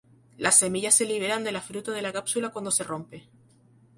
Las 0.39 0.57
semillas 0.57 0.95
se 0.95 1.05
liberan 1.05 1.43
de 1.43 1.51
la 1.51 1.61
fruta 1.61 1.91
de 1.91 2.01
la 2.01 2.11
cápsula 2.11 2.49
cuando 2.49 2.71
se 2.71 2.83
rompe. 2.83 3.29